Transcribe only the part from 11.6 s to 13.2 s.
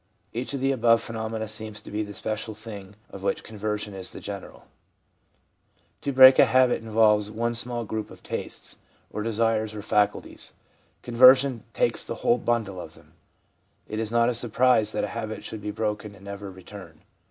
takes the whole bundle of them.